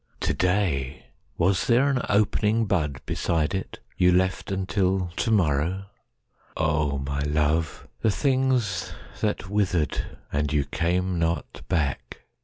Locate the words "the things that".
8.01-9.47